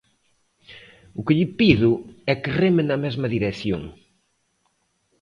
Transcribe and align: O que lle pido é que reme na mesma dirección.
O 1.19 1.21
que 1.25 1.35
lle 1.37 1.47
pido 1.59 1.91
é 2.31 2.33
que 2.41 2.55
reme 2.61 2.83
na 2.85 2.97
mesma 3.03 3.31
dirección. 3.35 3.83